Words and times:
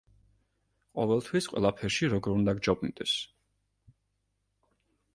ყოველთვის, 0.99 1.49
ყველაფერში 1.51 2.11
როგორ 2.15 2.35
უნდა 2.41 2.57
გჯობნიდეს? 2.63 3.17